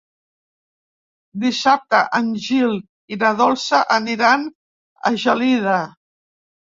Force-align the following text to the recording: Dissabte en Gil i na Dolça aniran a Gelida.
Dissabte 1.43 1.99
en 2.19 2.31
Gil 2.45 2.73
i 3.17 3.21
na 3.25 3.31
Dolça 3.45 3.83
aniran 3.99 4.49
a 5.11 5.13
Gelida. 5.27 5.77